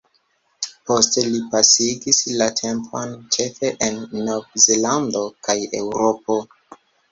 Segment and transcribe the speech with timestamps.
[0.91, 6.43] Poste li pasigis la tempon ĉefe en Nov-Zelando kaj Eŭropo.